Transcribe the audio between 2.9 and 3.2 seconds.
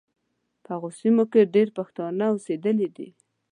دي.